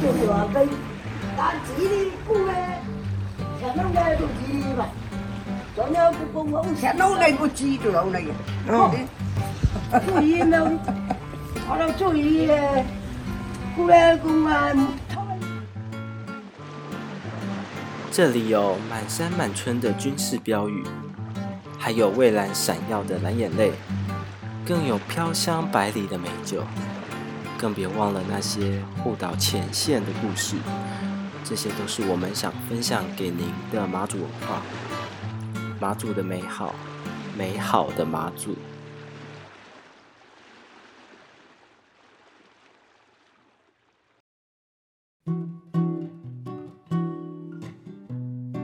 [0.00, 0.68] 就是话跟
[1.36, 2.80] 但智力不诶，
[3.60, 4.86] 像那个都智力吧，
[5.76, 8.30] 咱要不讲我像老那个记住老那个，
[8.68, 8.90] 哦，
[10.06, 10.64] 注意没有？
[11.66, 12.84] 好了，注意诶，
[13.76, 14.76] 过来公安。
[18.10, 20.84] 这里有满山满村的军事标语，
[21.78, 23.72] 还有蔚蓝闪耀的蓝眼泪，
[24.66, 26.64] 更有飘香百里的美酒，
[27.58, 30.56] 更别忘了那些护岛前线的故事。
[31.42, 34.62] 这些都是我们想分享给您的马祖文化，
[35.80, 36.74] 马祖的美好，
[37.36, 38.54] 美好的马祖。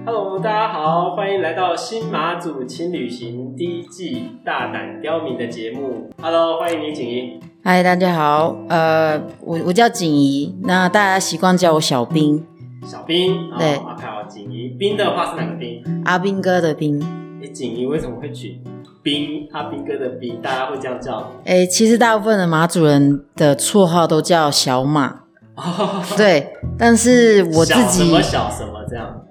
[0.04, 6.12] Hello，大家好，欢迎来到新马祖轻旅行第一季大胆刁民的节目。
[6.20, 7.53] Hello，欢迎你景怡。
[7.66, 12.44] 嗨，大家好，呃，我我叫景怡，那大家习惯叫我小兵。
[12.86, 15.82] 小兵，对哦，看哦，锦怡兵的话是哪个兵？
[16.04, 17.02] 阿兵哥的兵。
[17.42, 18.60] 哎，锦怡为什么会取
[19.02, 19.48] 兵？
[19.50, 21.50] 阿兵哥的兵，大家会这样叫你？
[21.50, 25.20] 诶，其实大部分的马主人的绰号都叫小马，
[26.18, 29.22] 对，但是我自小什己么小什么这样，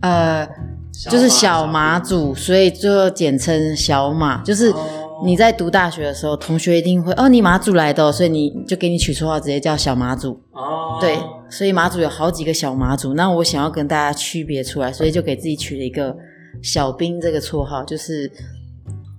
[0.00, 0.48] 呃，
[1.10, 4.40] 就是小马马祖，所以就简称小马。
[4.42, 4.78] 就是哦
[5.24, 10.38] 你在读大学的时候，同学一定会哦，你马祖来的哦、所以你就给你取绰号，直接叫小马祖。
[10.52, 16.14] 哦，对，所以马祖有好几个小马祖，那我想要跟大家区别出来，所以就给自己取了一个
[16.62, 18.30] 小兵这个绰号，就是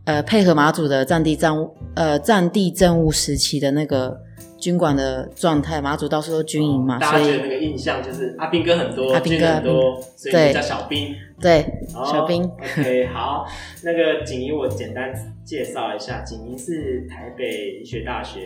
[0.06, 4.18] 呃配合马祖的战地战务呃战地政务时期的那个
[4.66, 11.16] 军管的状态，马祖到处都军营嘛，大家觉得那个印象就是阿兵哥很多，阿兵哥军人很多，所以对叫小兵。
[11.40, 11.64] 对
[11.94, 13.46] 哦小兵 OK，好，
[13.84, 15.14] 那个锦怡我简单
[15.44, 18.44] 介绍一下，锦怡是台北医学大学。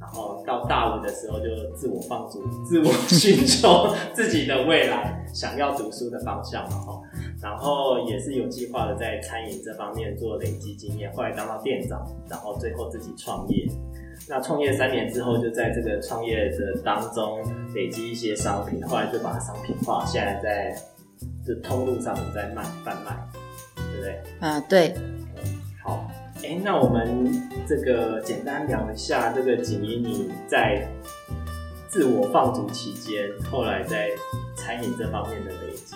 [0.00, 7.00] 然后到大五的时候就自我放逐， 自我寻求自己的未来，想要读书的方向嘛哈。
[7.40, 13.68] 然后也是有计划的在餐饮这方面做累积经验，后来当到店长，然后最后自己创业。
[14.28, 17.40] 那创业三年之后，就在这个创业的当中
[17.74, 20.76] 累积一些商品，后来就把它商品化，现在在
[21.44, 23.16] 这通路上有在卖贩卖，
[23.74, 24.22] 对不对？
[24.40, 24.94] 啊、对，
[25.82, 26.06] 好，
[26.42, 27.30] 哎，那我们
[27.68, 30.88] 这个简单聊一下这个锦怡你在
[31.88, 34.08] 自我放逐期间，后来在
[34.56, 35.94] 餐饮这方面的累积，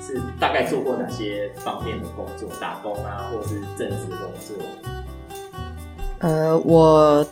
[0.00, 2.48] 是大概做过哪些方面的工作？
[2.60, 4.56] 打工啊，或是正职工作？
[6.20, 7.26] 呃，我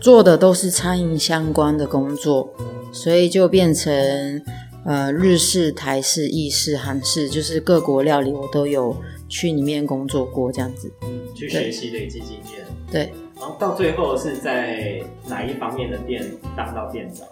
[0.00, 2.52] 做的都是餐饮相关的工作，
[2.90, 4.42] 所以就变成
[4.84, 8.96] 呃日式、台式、意式、韩式，就是各国料理我都有
[9.34, 10.88] 去里面工作过这样子。
[11.34, 16.24] 去对学习累积经验，对，然后到最后是在哪一方面的店
[16.56, 17.26] 当到店长？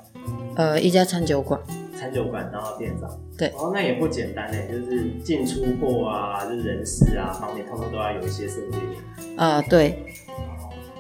[0.56, 1.60] 呃，一家餐酒馆，
[1.96, 3.08] 餐酒馆当到店长，
[3.38, 8.78] 对哦，那也不简单呢，就是进出货啊，就是人事啊方面，通通都要有一些涉猎。
[9.36, 10.04] 呃，对。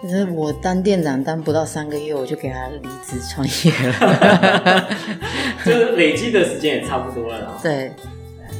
[0.00, 4.88] 可是我当店长当不到三个月，我就给他离职创业了。
[5.66, 7.58] 就是累积的时间也差不多了啦。
[7.62, 7.92] 对，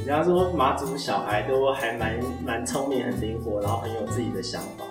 [0.05, 4.85] 人家说马祖小孩都还蛮蛮聪明、很灵活，然后很有自己的想法。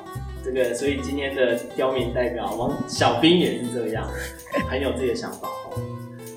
[0.44, 4.08] 这个，所以今天的刁民代表王小兵也是这样，
[4.70, 5.78] 很有自己的想法哦。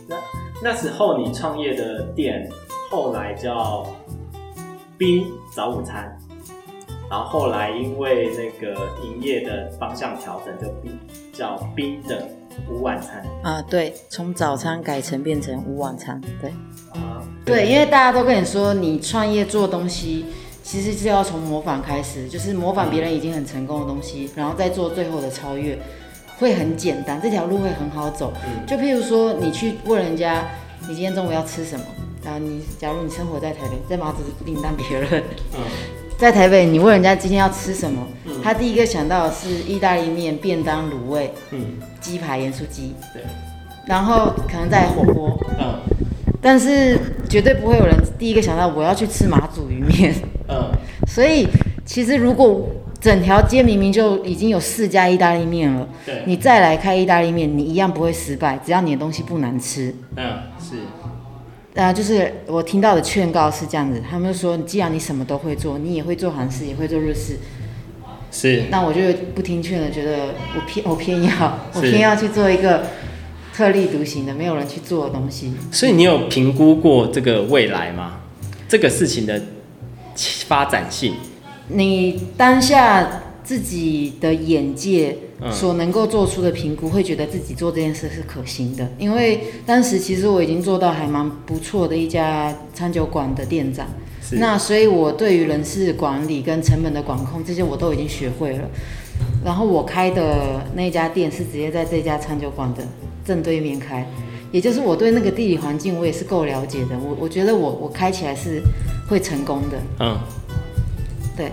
[0.09, 0.17] 那
[0.63, 2.51] 那时候你创业的店
[2.91, 3.87] 后来叫
[4.99, 5.25] 冰
[5.55, 6.15] 早午餐，
[7.09, 8.75] 然后后来因为那个
[9.05, 10.99] 营业的方向调整，就兵
[11.33, 12.29] 叫冰的
[12.69, 16.21] 午晚餐啊、对，从早餐改成变成午晚餐。
[16.43, 16.51] 对，
[16.91, 17.24] 啊。
[17.45, 20.25] 对，因为大家都跟你说，你创业做东西，
[20.63, 25.79] 其实是要从模仿开始，就是模仿别人已经很成功的东西，然后再做最后的超越，
[26.39, 28.33] 会很简单，这条路会很好走。
[28.47, 28.67] 嗯。
[28.67, 30.47] 就譬如说，你去问人家，
[30.89, 31.85] 你今天中午要吃什么？
[32.25, 35.23] 然后你，假如你生活在台北，在马祖另当别论，
[35.55, 35.61] 嗯。
[36.17, 38.41] 在台北，你问人家今天要吃什么，嗯。
[38.43, 43.23] 他第一个想到的是意大利面、便当、卤味、嗯，鸡排、盐酥鸡，对，
[43.85, 45.75] 然后可能再来火锅，嗯。
[46.41, 46.99] 但是
[47.35, 50.15] 绝对不会有人第一个想到我要去吃马祖鱼面。
[50.49, 50.71] 嗯
[51.09, 51.49] 所以
[51.85, 52.65] 其实如果
[53.01, 59.93] 整条街明明就已经有四家意大利面了，对，你再来开意大利面，你一样不会失败，只要你的东西不难吃。
[60.15, 60.25] 嗯
[60.61, 60.77] 是。
[61.83, 67.37] 啊、就是我听到的劝告是这样子，他们就说，既然你什么都会做，你也会做韩式，也会做日式，
[68.31, 69.01] 是那我就
[69.35, 72.85] 不听劝了，觉得我偏我偏要，我偏要去做一个
[73.55, 75.53] 特立独行的，没有人去做的东西。
[75.71, 78.21] 所以你有评估过这个未来吗？
[78.69, 79.41] 这个事情的
[80.49, 81.15] 发展性？
[81.69, 88.91] 你当下自己的眼界嗯所能够做出的评估，会觉得自己做这件事是可行的。
[88.99, 93.87] 因为当时其实我已经做到还蛮不错的一家餐酒馆的店长，
[94.33, 98.69] 那所以我对于人事管理跟成本的管控这些我都已经学会了。
[99.45, 102.83] 然后我开的那家店是直接在这家餐酒馆的
[103.25, 104.07] 正对面开，
[104.53, 106.99] 也就是我对那个地理环境我也是够了解的。
[106.99, 108.61] 我我觉得我我开起来是
[109.09, 109.79] 会成功的。
[110.01, 110.19] 嗯，
[111.37, 111.51] 对，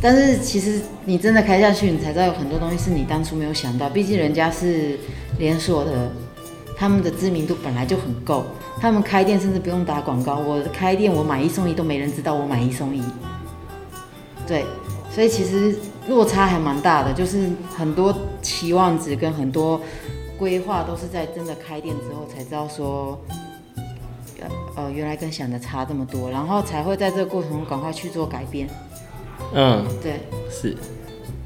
[0.00, 3.88] 但是其实你真的开下去，你才知道有很多东西是你当初没有想到。
[3.90, 4.98] 毕竟人家是
[5.38, 6.10] 连锁的，
[6.76, 8.44] 他们的知名度本来就很够，
[8.80, 10.38] 他们开店甚至不用打广告。
[10.38, 13.02] 我开店，我买一送一都没人知道我买一送一。
[14.46, 14.64] 对，
[15.10, 15.76] 所以其实
[16.08, 19.80] 落差还蛮大的，就是很多期望值跟很多
[20.38, 23.18] 规划都是在真的开店之后才知道说。
[24.38, 28.68] 呃呃，原来跟想的差这么多，然后才会在这个过程中赶快去做改变。
[29.54, 30.76] 嗯，对，是，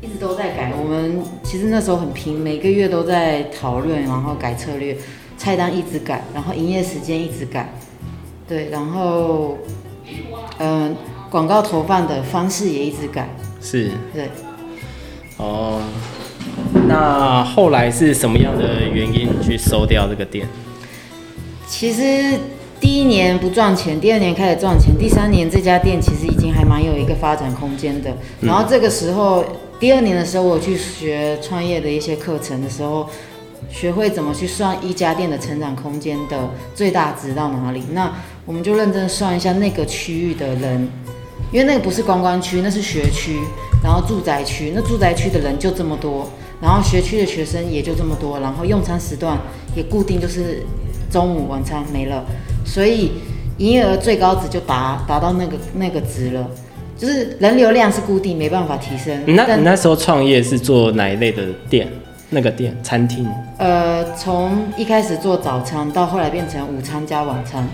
[0.03, 0.73] 一直都在改。
[0.77, 4.99] 我们其实那时候很拼，每个月都在讨论，然后改策略，
[5.39, 7.73] 菜单一直改，然后营业时间一直改。
[8.49, 9.57] 对，然后
[10.59, 10.97] 嗯、
[11.31, 13.29] 广告投放的方式也一直改。
[13.61, 14.29] 是，对，
[15.37, 15.81] 哦。
[16.87, 20.47] 那后来是什么样的原因去收掉这个店？
[21.69, 22.39] 其实
[22.81, 28.11] 第一年不赚钱，第二年开始赚钱，第三年这家店其实已经还蛮有一个发展空间的。
[28.41, 29.45] 然后这个时候，
[29.79, 33.09] 第二年的时候，我去学创业的一些课程的时候，
[33.71, 37.85] 学会怎么去算一家店的成长空间的最大值到哪里。
[37.93, 38.13] 那
[38.45, 40.89] 我们就认真算一下那个区域的人，
[41.53, 43.39] 因为那个不是观光区，那是学区，
[43.85, 46.29] 然后住宅区，那住宅区的人就这么多，
[46.61, 49.39] 然后学区的学生也就这么多，然后用餐时段
[49.75, 50.63] 也固定就是
[51.11, 52.25] 中午晚餐没了，
[52.65, 53.13] 所以
[53.59, 56.51] 营业额最高值就达达到那个那个值了，
[56.99, 59.23] 就是人流量是固定，没办法提升。
[59.27, 61.89] 你那你那时候创业是做哪一类的店？
[62.33, 63.29] 那个店餐厅
[63.59, 67.67] 呃，从一开始做早餐，到后来变成午餐加晚餐，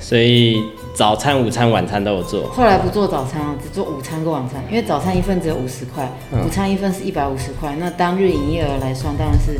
[0.00, 0.62] 所以
[0.94, 2.46] 早餐、午餐、晚餐都有做。
[2.48, 6.44] 后来不做早餐了，只做午餐跟晚餐，因为早餐一份只有五十块，嗯。
[6.46, 9.58] 午餐一份是一百五十块，那当日营业额来算，当然是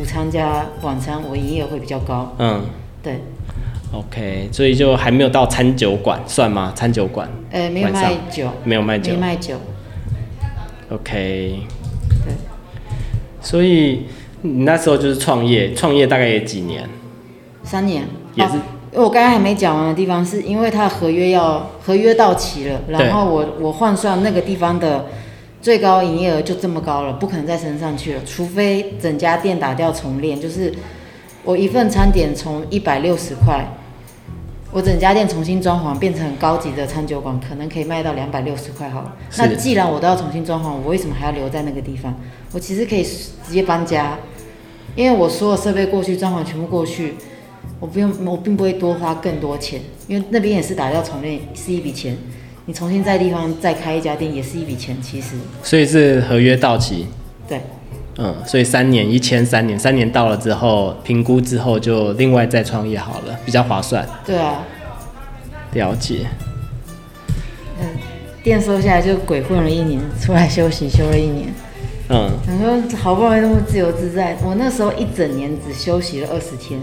[0.00, 2.32] 午餐加晚餐，我营业额会比较高。
[2.38, 2.64] 嗯。
[3.02, 3.20] 对
[3.92, 6.72] ，，OK，所以就还没有到餐酒馆算吗？
[6.76, 9.12] 餐酒馆呃，没有卖酒，没有卖酒。
[9.12, 9.18] 没。
[9.18, 9.54] 卖酒
[10.90, 11.60] ，OK，
[12.24, 12.34] 对，
[13.40, 14.06] 所以
[14.42, 16.88] 你那时候就是创业，创业大概也几年，
[17.62, 18.04] 三年。
[18.34, 18.60] 也是哦
[18.98, 25.06] 因为我刚刚还没讲完的地方，是因为他的合约要合约到期了，然后我我换算那个地方的
[25.62, 30.74] 最高营业额就这么高了，不可能再升上去了，除非整家店打掉重练，就是
[31.44, 33.64] 我一份餐点从一百六十块，
[34.72, 39.14] 我整家店重新装潢变成很高级的餐酒馆，可能可以卖到两百六十块好了。
[39.36, 42.12] 那既然我都要重新装潢，我为什么还要留在那个地方？
[42.52, 44.18] 我其实可以直接搬家，
[44.96, 47.14] 因为我所有设备过去，装潢全部过去，
[47.80, 52.16] 我不用，我并不会多花更多钱，因为那边也是打掉重练，是一笔钱。
[52.66, 57.06] 你重新在地方再开一家店也是一笔钱，其实所以是合约到期。
[57.48, 57.60] 对
[58.18, 64.06] 嗯，所以三年一签三年，三年到了之后评估之后就另外再创业好了，比较划算。
[64.26, 64.64] 对啊，
[65.72, 66.26] 了解，
[67.80, 67.86] 嗯，
[68.42, 71.46] 店收下来就鬼混了一年，出来休息休了一年。
[72.10, 76.80] 嗯，想说好不容易那么自由自在，我那时候一整年只休息了二十天，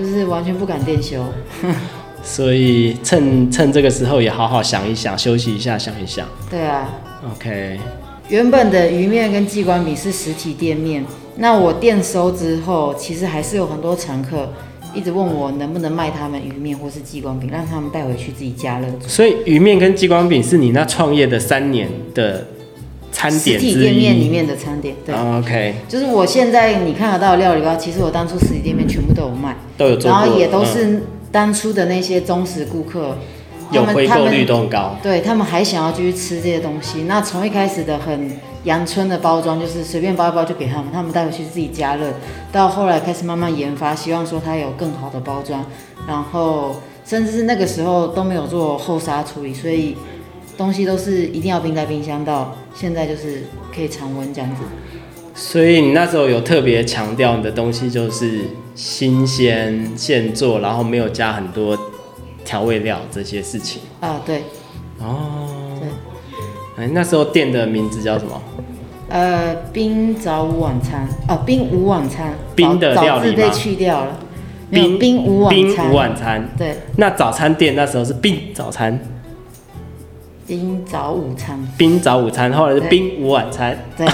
[0.00, 1.22] 就是完全不敢电休。
[2.22, 6.26] 所以趁趁这个时候也好好想一想，休息一下，想一想。
[6.50, 6.88] 对啊
[7.32, 7.78] ，OK，
[8.28, 11.04] 原本的鱼面跟鸡冠饼是实体店面，
[11.36, 14.52] 那我店收之后，其实还是有很多常客
[14.94, 18.86] 一直问我能不能卖他们鱼面或是激光饼，让他们带回去自己加热。
[19.06, 22.46] 所以鱼面跟激光饼是你那创业的三年的
[23.12, 24.28] 餐点实体店面里。
[24.28, 31.02] 面的餐点，对，OK，就是我现在你看得到的料理包，其实我当初实体店面全部都有卖，都有做，然后也都嗯是
[31.32, 33.16] 当初的那些忠实顾客，
[33.72, 34.96] 有回购率都很高。
[35.02, 37.02] 对他们还想要继续吃这些东西。
[37.08, 38.30] 那从一开始的很
[38.64, 42.06] 阳春的包装，就是随便包一包就给他们，他们带回去自己加热，
[42.52, 45.64] 到后来开始慢慢研发，希望说它有更好的包装，
[46.06, 49.96] 然后甚至是那个时候都没有做后杀处理，所以
[50.60, 54.62] 东西都是一定要冰在冰箱，到现在就是可以常温这样子。
[55.34, 58.40] 所以你那时候有特别强调你的东西就是
[58.74, 61.78] 新鲜现做，然后没有加很多
[62.44, 63.80] 调味料这些事情。
[64.00, 64.42] 啊，对，
[64.98, 65.48] 哦，
[65.80, 68.42] 对，哎，那时候店的名字叫什么？
[69.08, 74.18] 呃，冰早午晚餐，哦，冰午晚餐，冰的早料理被去掉了，
[74.70, 76.48] 冰冰午晚餐，冰午晚餐。
[76.58, 76.76] 对。
[76.96, 79.00] 那早餐店那时候是冰早餐，
[80.50, 84.04] 冰早午餐，冰早午餐，后来是冰午晚餐，对，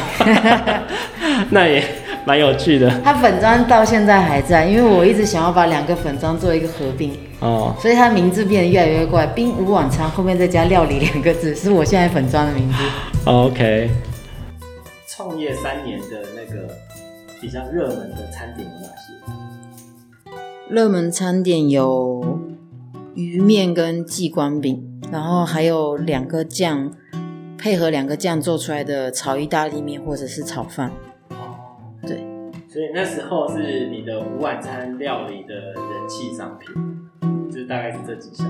[1.48, 1.82] 那也
[2.26, 7.74] 蛮有趣的它粉砖到现在还在，因为我一直想要把两个粉砖做一个合并，哦。
[7.80, 9.26] 所以它名字变得越来越怪。
[9.28, 12.84] 冰午晚餐后面再加料理两个字，是我现在粉砖的名字。
[13.24, 13.88] OK，
[15.08, 16.68] 创业三年的那个
[17.40, 19.14] 比较热门的餐点有哪些？
[20.68, 22.40] 热门餐点有
[23.14, 26.92] 鱼面跟鸡冠饼，然后还有两个酱，
[27.58, 30.90] 配合两个酱做出来的炒意大利面或者是炒饭。
[31.30, 31.54] 哦，
[32.02, 32.18] 对，
[32.68, 38.46] 所以那时候是你的午晚餐料理的人气商品，就是大概是这几项。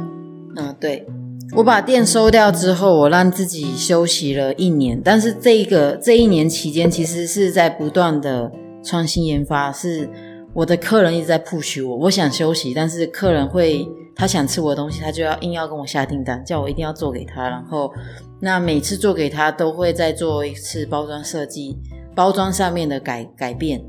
[0.56, 1.06] 嗯，对。
[1.54, 8.50] 我把店收掉之后，我让自己休息了一年，但是这个这一年期间，其实是在不断的
[8.82, 10.10] 创新研发，是
[10.52, 11.96] 我的客人一直在 push 我。
[11.98, 17.48] 我想休息，但是客人会他想吃我的东西，他就要硬要跟我下订单，叫我一定要做给他。
[17.48, 17.92] 然后
[18.40, 21.76] 那每次做给他，都会再做一次包装设计，
[22.14, 23.84] 包装上面的改改变。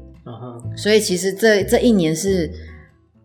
[0.75, 2.51] 所以其实这这一年是，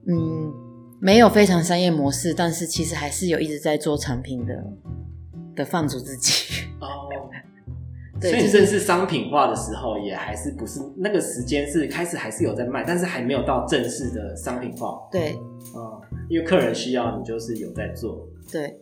[0.07, 0.55] 嗯，
[1.01, 4.55] 没有非常商业模式，但是其实还是有一直在做产品的
[5.57, 6.65] 的放逐自己。
[6.81, 7.32] 哦，对
[8.31, 14.99] 所以正式商品化的时候，也还是不是那个时间是开始还是有在卖，但是还没有到正式的商品化。
[15.11, 15.37] 对
[15.75, 18.27] 嗯，因为客人需要，你就是有在做。
[18.51, 18.81] 对，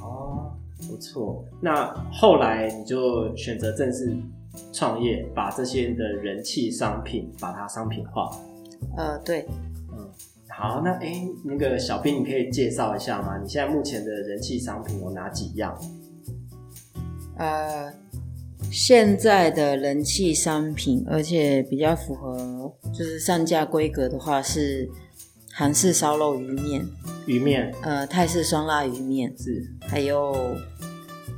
[0.00, 0.52] 哦，
[0.88, 1.44] 不错。
[1.60, 4.16] 那后来你就选择正式
[4.72, 8.30] 创业，把这些的人气商品把它商品化。
[8.96, 9.46] 呃，对，
[9.92, 10.08] 嗯，
[10.48, 13.38] 好，那哎，那个小兵，你可以介绍一下吗？
[13.42, 15.76] 你现在目前的人气商品有哪几样？
[17.36, 17.92] 呃，
[18.70, 24.88] 现在的人气商品，而且比较符合就是上架规格的话是
[25.52, 26.86] 韩式烧肉鱼面，
[27.26, 30.56] 鱼面呃，泰式酸辣鱼面，是还有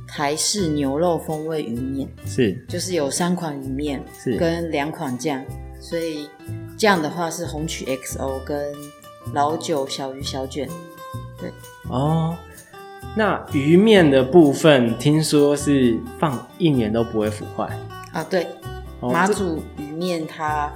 [0.07, 2.07] 台式牛肉风味鱼面。
[2.25, 5.43] 是就是有三款鱼面是跟两款酱，
[5.79, 6.27] 所以
[6.77, 8.73] 酱的话是红曲 XO 跟
[9.33, 10.67] 老酒小鱼小卷。
[11.39, 11.49] 对
[11.89, 12.37] 哦。
[13.15, 17.67] 那鱼面的部分，听说是放一年都不会腐坏。
[18.13, 18.47] 啊，对，
[19.01, 20.71] 马祖鱼面它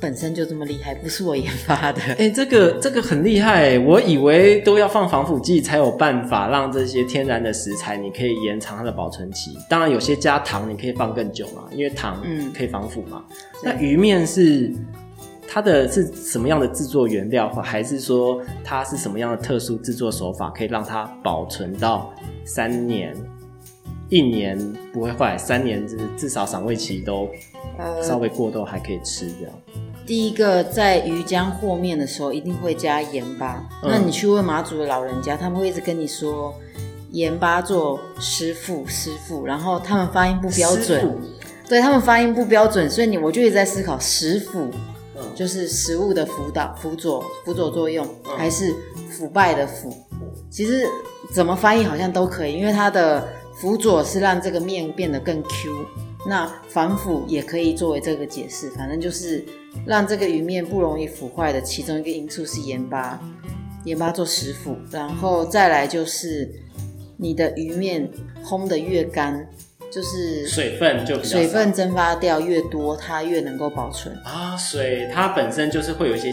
[0.00, 2.00] 本身就这么厉害，不是我研发的。
[2.18, 9.56] 哎、这个这个很厉害欸，我以为都要放防腐剂才有办法让这些天然的食材，你可以延长它的保存期。
[9.70, 13.24] 当然，有些加糖你可以放更久嘛，因为糖嗯可以防腐嘛。
[13.62, 14.72] 对那鱼面是
[15.50, 22.12] 它的是什么样的制作原料，或还是说它是什么样的特殊制作手法，可以让它保存到
[22.44, 23.16] 三年？
[24.10, 24.58] 一年
[24.90, 27.28] 不会坏，三年就是至少赏味期都
[28.02, 29.52] 稍呃，微过都还可以吃这样。
[30.06, 36.54] 第一个在鱼浆和面的时候一定会加盐巴，嗯那你去问马祖的老人家，他们会一直跟你说
[37.10, 40.82] 盐巴做师傅师傅，然后他们发音不标准。
[40.82, 41.20] 师傅
[41.68, 44.70] 对他们发音不标准，所以你我就一直在思考食腐
[45.20, 48.74] 嗯就是食物的辅导、辅佐、辅佐作用，嗯还是
[49.10, 49.92] 腐败的腐？
[50.50, 50.86] 其实
[51.32, 55.84] 怎么翻译好像都可以，因为它的辅佐是让这个面变得更 Q，
[56.26, 58.70] 那反腐也可以作为这个解释。
[58.70, 59.44] 反正就是
[59.86, 63.20] 让这个鱼面不容易腐坏的其中一个因素是盐巴，
[63.84, 66.50] 盐巴做食腐，然后再来就是
[67.16, 68.10] 你的鱼面
[68.44, 69.48] 烘得越干，
[69.90, 74.14] 就是水分就比较水分蒸发掉越多，它越能够保存。
[74.24, 76.30] 啊，水它本身就是会有一些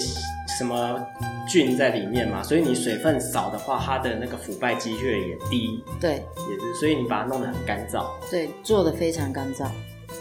[0.58, 1.02] 什么
[1.48, 8.06] 菌在里面嘛，所以你水分少的话，它的那个腐败机会也低，对也是，所以你把它弄得很干燥。
[8.30, 9.66] 对，做的非常干燥。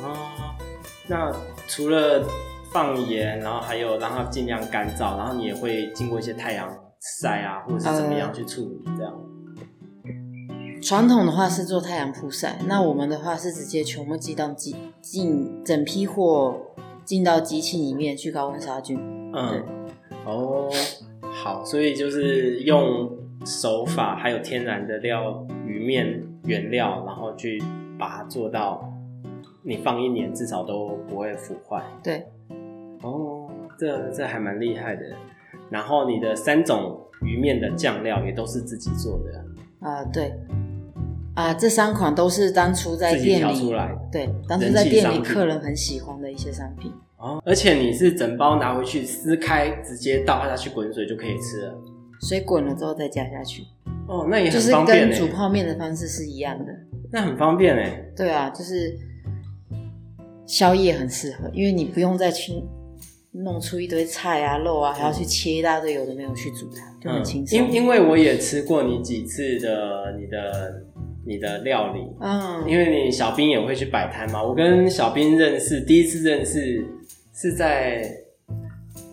[0.03, 0.17] 哦，
[1.07, 1.33] 那
[1.67, 2.25] 除了
[2.73, 6.69] 放盐，然后还有让它尽量干燥，然后你也会经过一些太阳
[7.21, 9.13] 晒啊，或者是怎么样去处理这样。
[10.85, 16.61] 传统的话是做太阳曝晒，那我们的话是直接全部寄到机进整批货
[17.07, 19.01] 进到机器里面去高温杀菌。
[19.33, 19.65] 嗯，
[20.27, 20.69] 哦，
[21.23, 23.11] 好，所以就是用
[23.47, 27.63] 手法还有天然的料鱼面原料，然后去
[27.99, 28.87] 把它做到
[29.63, 31.83] 你放一年至少都不会腐坏。
[32.03, 32.27] 对，
[33.01, 33.49] 哦，
[33.79, 35.03] 这这还蛮厉害的。
[35.71, 39.43] 然后你的三种鱼面的酱料也都是自己做的，
[39.81, 40.31] 啊、对，
[41.35, 43.99] 啊、这三款都是当初在店里调出来的。
[44.13, 46.93] 对，当初在店里客人很喜欢的一些商品。
[47.17, 51.75] 哦，而且你是整包拿回去撕开，直接倒下去滚水就可以吃了。
[52.21, 53.65] 水滚了之后再加下去，
[54.07, 56.73] 哦，那也很就是方便煮泡面的方式是一样的。
[57.11, 58.05] 那很方便哎。
[58.17, 58.97] 对啊，就是
[60.47, 62.63] 宵夜很适合，因为你不用再去
[63.33, 67.59] 弄出一堆菜啊、肉啊，还要去切一大堆有的没有去煮它，就很轻松。
[67.59, 70.85] 嗯因因为我也吃过你几次的你的
[71.27, 74.43] 你的料理，嗯，因为你小兵也会去摆摊嘛。
[74.43, 76.85] 我跟小兵认识，第一次认识
[77.33, 78.09] 是在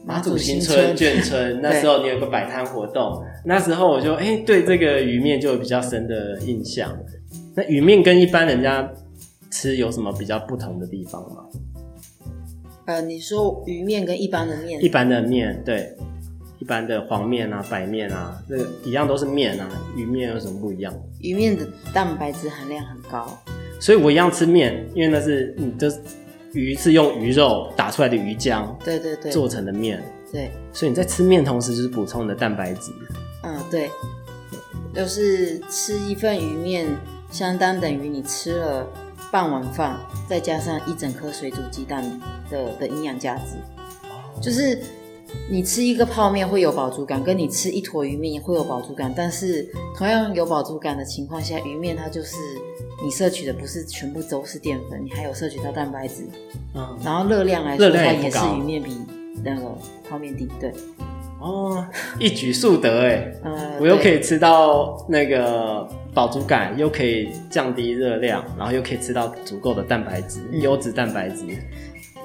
[0.06, 6.98] 马祖新村眷村，那时候你有个摆摊活动，那时候我就哎、对这个鱼面就有比较深的印象。
[7.56, 8.92] 那鱼面跟一般人家
[9.50, 11.46] 吃有什么比较不同的地方吗？
[12.86, 15.96] 呃，你说鱼面跟一般的面一，般的面对。
[16.62, 20.94] 一般的黄面啊、白面啊，这个一样都是面啊，鱼面有什么不一样？
[21.20, 23.36] 鱼面的蛋白质含量很高，
[23.80, 26.00] 所以我一样吃面，因为那是嗯，就是
[26.54, 32.92] 鱼是用鱼肉打出来的鱼浆对对对，做成的面，对，所以你在吃面同时就是补充你的蛋白质。
[33.42, 33.90] 嗯对，
[34.94, 36.86] 就是吃一份鱼面，
[37.32, 38.88] 相当等于你吃了
[39.32, 39.98] 半碗饭，
[40.30, 42.04] 再加上一整颗水煮鸡蛋
[42.52, 43.56] 的的营养价值，
[44.40, 44.78] 就是。
[45.50, 52.38] 你吃一个泡面会有饱足感，跟你吃一坨鱼面会有饱足感，但是同样有饱足感的情况下，鱼面它就是
[53.04, 56.24] 你摄取的不是全部都是淀粉，你还有摄取到蛋白质，
[56.74, 58.92] 嗯，然后热量来说，它也是鱼面比
[59.44, 59.62] 那个
[60.10, 60.72] 泡面低，对，
[61.40, 61.86] 哦，
[62.20, 70.62] 一举数得哎，呃，我又可以，吃到那个饱足感，又可以降低热量，然后又可以吃到足够的蛋白质，嗯。
[70.62, 71.44] 优质蛋白质。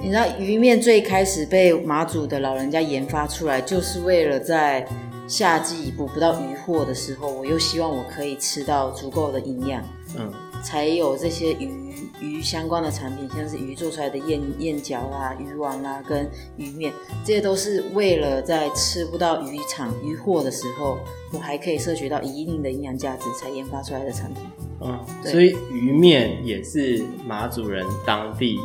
[0.00, 4.86] 你知道鱼面最开始被马祖的老人家研发出来，就是为了在
[5.26, 9.82] 夏季捕不到鱼货的时候，我又希望我可以吃到足够的营养，
[10.16, 16.92] 嗯，才有这些鱼鱼相关的产品，像是鱼做出来的燕燕饺啦、鱼丸啦跟鱼面，
[17.24, 20.98] 这些都是为了在吃不到渔场渔货的时候，
[21.32, 24.42] 我还可以摄取到一定的营养价值才研发出来的产品。
[24.82, 28.58] 嗯，所以鱼面也是马祖人当地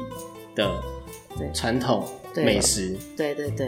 [0.54, 1.01] 的对
[1.54, 2.06] 传统
[2.36, 2.98] 美食。
[3.18, 3.68] 对对对，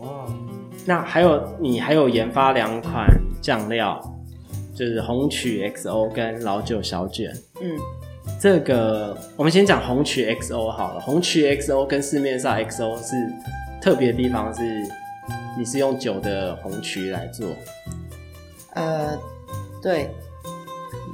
[0.00, 0.32] 哦，
[0.84, 3.06] 那还有你还有研发两款
[3.40, 4.00] 酱料，
[4.74, 7.32] 就是红曲 XO 跟老酒小卷。
[7.60, 7.76] 嗯，
[8.40, 11.00] 这个我们先讲红曲 XO 好了。
[11.00, 13.14] 红曲 XO 跟市面上 XO 是
[13.80, 14.62] 特别的地方是，
[15.58, 17.48] 你是用酒的红曲来做。
[18.74, 19.16] 呃，
[19.80, 20.10] 对，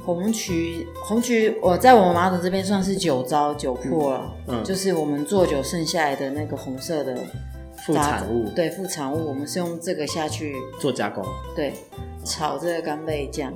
[0.03, 7.17] 红曲红曲，我在我们马祖这边算是酒糟酒粕了，嗯就是我们做酒剩下来的那个红色的
[7.85, 11.23] 副杂产物对副产物，我们是用这个下去做加工。
[11.55, 11.73] 对
[12.23, 13.53] 炒这个干贝酱。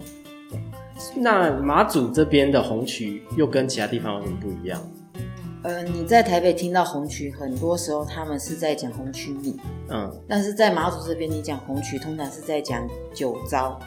[1.16, 4.82] 那马祖这边的红曲又跟其他地方有什么不一样？
[5.64, 13.80] 呃，你在台北听到红曲，很多时候他们是在讲红曲米，嗯，但是在马祖这边，你讲红曲通常是在讲酒糟，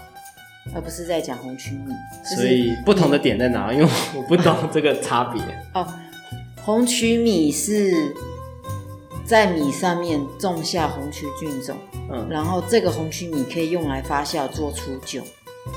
[0.74, 1.92] 而不是在讲红曲米。
[2.22, 3.72] 就是所以不同的点在哪？
[3.72, 5.42] 因为我不懂这个差别。
[5.74, 5.86] 哦，
[6.64, 8.14] 红曲米是
[9.24, 11.76] 在米上面种下红曲菌种，
[12.10, 15.22] 嗯，然后这个红曲米可以用来发酵做出酒。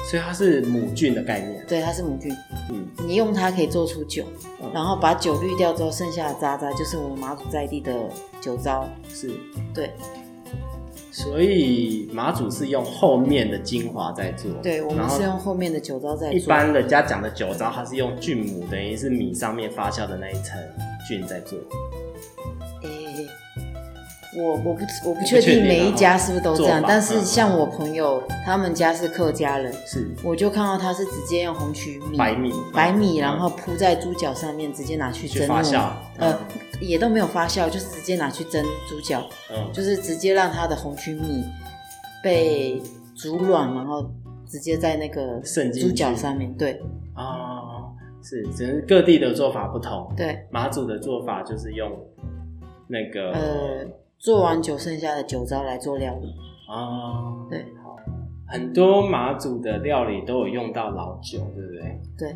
[0.10, 1.65] 所以它是母菌的概念。
[1.67, 2.34] 对，它是母菌，
[2.69, 4.23] 嗯，你用它可以做出酒，
[4.62, 7.93] 嗯然后把酒滤掉之后，剩下的渣渣就是我们马祖在地的
[8.39, 8.88] 酒糟。
[9.13, 9.30] 是。
[9.73, 9.91] 对，
[11.12, 16.39] 所以马祖是用后面的精华在做，对，我们是用后面的酒糟在做。
[16.39, 20.58] 一般人家讲的酒糟，它是用菌母，等于是米上面发酵的那一层
[21.08, 21.60] 菌在做。
[24.33, 36.37] 诶、我我不我不不确确定定每一啊家是不是都这样但是嗯像我朋友他们家是客家人，是我就看到他是直接用红曲米、白米，白米，嗯然后铺在猪脚上面，直接拿去蒸发酵，呃，
[36.79, 41.43] 也都没有发酵，就是直接拿去蒸猪脚，嗯，就是直接让它的红曲米
[42.23, 42.81] 被
[43.15, 44.09] 煮软，然后
[44.47, 45.39] 直接在那个
[45.79, 46.81] 猪脚上面，对。
[47.15, 47.91] 哦，
[48.23, 50.11] 是，只是各地的做法不同。
[50.15, 51.91] 对，马祖的做法就是用
[52.87, 53.85] 那个呃，
[54.21, 56.27] 做完酒剩下的酒糟来做料理，
[56.69, 57.97] 哦，对好，
[58.47, 61.99] 很多马祖的料理都有用到老酒，对不对？
[62.15, 62.36] 对，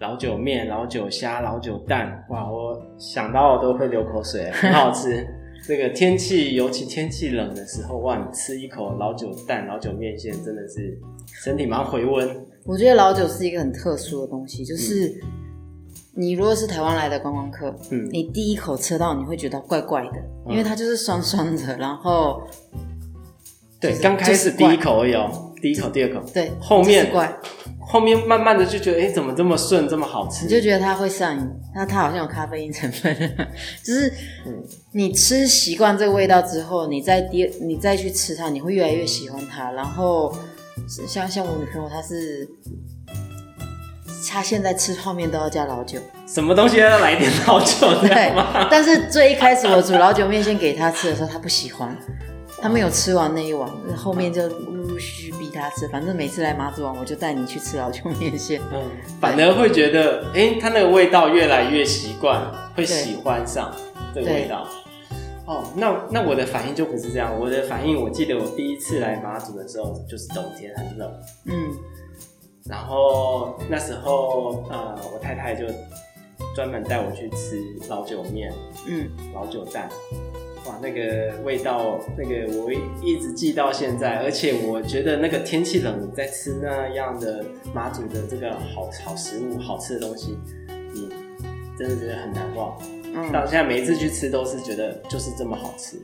[0.00, 5.24] 老酒面、老酒虾、老酒蛋，哇，我想到我都会流口水， 很好吃。
[5.64, 12.28] 这个天气，尤其天气冷的时候，哇，你吃一口老酒蛋、老酒面线，真的是身体蛮回温。
[12.64, 15.14] 我觉得老酒是一个很特殊的东西，就是
[16.14, 22.42] 你如果是台湾来的观光客，嗯，你第一口吃到你会觉得怪怪的，因为它就是酸酸的，然后
[23.80, 27.32] 对，就是刚开始第一口而已哦，第一口、第二口，对，后面怪，
[27.80, 30.44] 后面慢慢的就觉得，哎，怎么这么顺，这么好吃？
[30.44, 33.16] 你就觉得它会上瘾，那它好像有咖啡因成分，
[33.84, 34.12] 就是
[34.46, 34.64] 嗯。
[34.92, 39.70] 你吃习惯这个味道之后，你再第你再去吃它，你会越来越喜欢它。
[39.72, 40.34] 然后
[41.06, 42.48] 像像我女朋友，她是
[44.28, 48.66] 她现在吃泡面都要加老酒，什么东西都要来一点老酒，对吗？。
[48.70, 51.96] 但是最一开始我煮老酒面线给他吃的时候，他不喜欢，
[52.60, 58.60] 他没有吃完那一碗，后面就陆陆续续逼他吃，反正每次来马祖玩，我就带你去吃老酒面线。
[58.72, 58.82] 嗯，
[59.20, 62.42] 反而会觉得，哎、它那个味道越来越习惯，
[62.74, 63.72] 会喜欢上
[64.14, 64.66] 这个味道。
[65.46, 71.10] 哦，那那我的反应就不是这样，我的反应，我记得我第一次来马祖的时候，就是冬天很冷，
[71.46, 71.54] 嗯
[72.68, 75.64] 然后那时候呃，我太太就
[76.54, 78.52] 专门带我去吃老酒面、
[78.86, 79.88] 嗯，老酒蛋。
[80.66, 82.70] 哇，那个味道，那个我
[83.02, 90.36] 一直记到现在，而且我觉得那个天气冷，你在吃那样的马祖的这个好好食物、好吃的东西，
[90.92, 91.08] 你
[91.78, 92.76] 真的觉得很难忘。
[93.14, 95.96] 嗯到现在每一次去吃都是觉得就是这么好吃，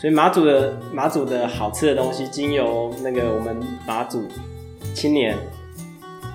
[0.00, 4.22] 所以马祖的马祖的好吃的东西，经由那个我们马祖
[4.94, 5.36] 青年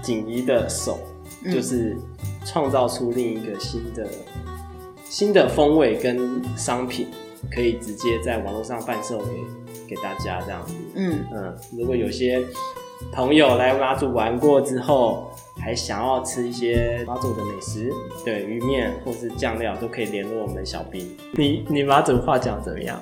[0.01, 0.99] 锦怡的手，
[1.45, 1.97] 嗯就是
[2.45, 4.05] 创造出另一个新的
[5.05, 7.07] 新的风味跟商品，
[7.49, 10.73] 可以直接在网络上贩售给给大家这样子。
[10.95, 12.43] 嗯嗯，如果有些
[13.13, 17.89] 朋友来马祖玩过之后，还想要吃一些马祖的美食，
[18.25, 21.15] 对鱼面或是酱料，都可以联络我们小兵。
[21.33, 23.01] 你你马祖话讲怎么样？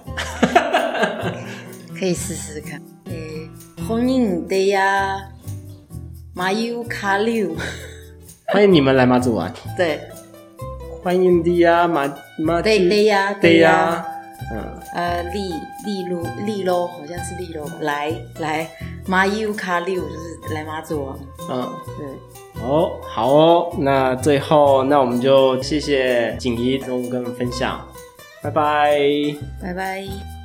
[1.98, 2.82] 可以试试看。
[3.06, 3.50] 诶、
[3.88, 5.22] 欢迎的呀
[6.34, 7.56] 马友卡六，
[8.48, 10.00] 欢迎你们来马祖玩，对。
[11.04, 13.72] 欢迎你呀马马对对呀对呀。
[13.72, 14.06] 呀，，
[14.54, 15.52] 嗯，呃，利
[15.84, 18.70] 利路利喽，好像是利喽，来来
[19.08, 21.18] 马友卡六就是来马祖玩，
[21.50, 21.70] 嗯。
[21.98, 27.82] 对，哦，好哦，那最后那我们就谢谢锦怡跟我们分享，
[28.44, 29.00] 拜拜。
[29.60, 30.41] 拜拜。